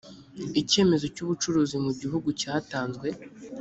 icyemezo 0.61 1.05
cy’ubucuruzi 1.15 1.75
mu 1.85 1.91
gihugu 1.99 2.27
cyatanzwe 2.39 3.07